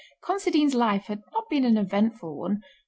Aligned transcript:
Considine's 0.25 0.73
life 0.73 1.03
had 1.05 1.21
not 1.31 1.47
been 1.47 1.63
an 1.63 1.77
eventful 1.77 2.35
one. 2.35 2.63